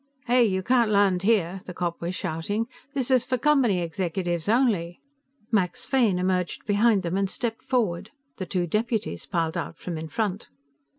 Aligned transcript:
"Hey, 0.25 0.45
you 0.45 0.63
can't 0.63 0.89
land 0.89 1.21
here!" 1.21 1.61
the 1.67 1.75
cop 1.75 2.01
was 2.01 2.15
shouting. 2.15 2.65
"This 2.95 3.11
is 3.11 3.23
for 3.23 3.37
Company 3.37 3.81
executives 3.81 4.49
only!" 4.49 4.99
Max 5.51 5.85
Fane 5.85 6.17
emerged 6.17 6.65
behind 6.65 7.03
them 7.03 7.17
and 7.17 7.29
stepped 7.29 7.61
forward; 7.61 8.09
the 8.37 8.47
two 8.47 8.65
deputies 8.65 9.27
piled 9.27 9.55
out 9.59 9.77
from 9.77 9.99
in 9.99 10.07
front. 10.07 10.47